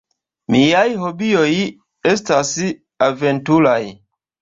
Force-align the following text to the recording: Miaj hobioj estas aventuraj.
Miaj 0.55 0.85
hobioj 1.01 1.45
estas 2.15 2.57
aventuraj. 3.13 3.81